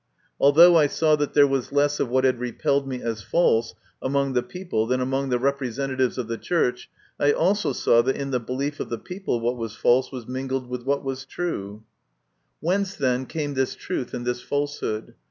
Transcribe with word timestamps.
Although 0.39 0.77
I 0.77 0.87
saw 0.87 1.15
that 1.17 1.35
there 1.35 1.45
was 1.45 1.71
less 1.71 1.99
of 1.99 2.09
what 2.09 2.23
had 2.23 2.39
repelled 2.39 2.87
me 2.87 3.03
as 3.03 3.21
false 3.21 3.75
among 4.01 4.33
the 4.33 4.41
people 4.41 4.87
than 4.87 4.99
among 4.99 5.29
the 5.29 5.37
representa 5.37 5.95
tives 5.95 6.17
of 6.17 6.27
the 6.27 6.39
Church, 6.39 6.89
I 7.19 7.31
also 7.31 7.71
saw 7.71 8.01
that 8.01 8.15
in 8.15 8.31
the 8.31 8.39
belief 8.39 8.79
of 8.79 8.89
the 8.89 8.97
people 8.97 9.39
what 9.39 9.57
was 9.57 9.75
false 9.75 10.11
was 10.11 10.27
mingled 10.27 10.67
with 10.67 10.85
what 10.87 11.03
was 11.03 11.23
true. 11.25 11.83
141 12.61 12.63
142 12.63 12.65
MY 12.65 12.69
CONFESSION. 12.71 12.71
Whence, 12.71 12.95
then, 12.95 13.25
came 13.27 13.53
this 13.53 13.75
truth 13.75 14.13
and 14.15 14.25
this 14.25 14.41
falsehood? 14.41 15.13